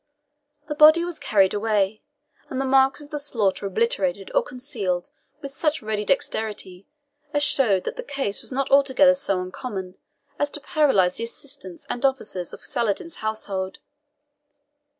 The 0.67 0.73
body 0.73 1.05
was 1.05 1.19
carried 1.19 1.53
away, 1.53 2.01
and 2.49 2.59
the 2.59 2.65
marks 2.65 3.01
of 3.01 3.11
the 3.11 3.19
slaughter 3.19 3.67
obliterated 3.67 4.31
or 4.33 4.41
concealed 4.41 5.11
with 5.43 5.51
such 5.51 5.83
ready 5.83 6.03
dexterity, 6.03 6.87
as 7.35 7.43
showed 7.43 7.83
that 7.83 7.97
the 7.97 8.01
case 8.01 8.41
was 8.41 8.51
not 8.51 8.71
altogether 8.71 9.13
so 9.13 9.39
uncommon 9.41 9.99
as 10.39 10.49
to 10.49 10.59
paralyze 10.59 11.17
the 11.17 11.25
assistants 11.25 11.85
and 11.87 12.03
officers 12.03 12.51
of 12.51 12.65
Saladin's 12.65 13.17
household. 13.17 13.77